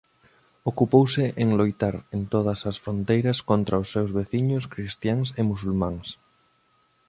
[0.69, 6.07] Ocupouse en loitar en todas as fronteiras contra os seus veciños cristiáns e musulmáns.